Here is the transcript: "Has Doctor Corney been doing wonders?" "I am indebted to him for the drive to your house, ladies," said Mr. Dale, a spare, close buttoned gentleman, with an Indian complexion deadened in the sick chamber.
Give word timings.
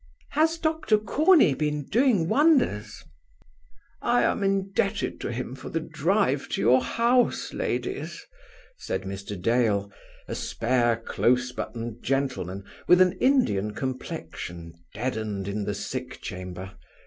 "Has 0.31 0.57
Doctor 0.57 0.97
Corney 0.97 1.53
been 1.53 1.83
doing 1.85 2.27
wonders?" 2.27 3.03
"I 4.01 4.23
am 4.23 4.41
indebted 4.43 5.21
to 5.21 5.31
him 5.31 5.53
for 5.53 5.69
the 5.69 5.79
drive 5.79 6.49
to 6.49 6.61
your 6.61 6.81
house, 6.83 7.53
ladies," 7.53 8.25
said 8.79 9.03
Mr. 9.03 9.39
Dale, 9.39 9.91
a 10.27 10.33
spare, 10.33 10.97
close 10.97 11.51
buttoned 11.51 12.01
gentleman, 12.01 12.63
with 12.87 12.99
an 12.99 13.13
Indian 13.21 13.75
complexion 13.75 14.73
deadened 14.95 15.47
in 15.47 15.65
the 15.65 15.75
sick 15.75 16.19
chamber. 16.19 16.71